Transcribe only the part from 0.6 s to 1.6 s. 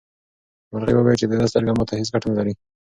مرغۍ وویل چې د ده